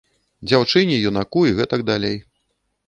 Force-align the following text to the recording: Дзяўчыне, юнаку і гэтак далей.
Дзяўчыне, 0.51 0.95
юнаку 1.11 1.45
і 1.51 1.55
гэтак 1.61 1.89
далей. 1.93 2.17